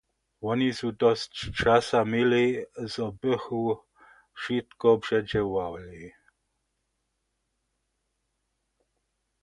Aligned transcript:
Woni 0.45 0.69
su 0.77 0.87
dosć 1.01 1.33
časa 1.57 1.99
měli, 2.13 2.45
zo 2.93 3.07
bychu 3.19 3.61
wšitko 4.37 4.89
předźěłali. 5.03 6.13